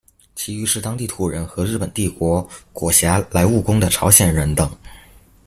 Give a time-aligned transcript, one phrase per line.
[0.33, 4.67] 其余是当地土人和日本帝国裹挟来务工的朝鲜人等。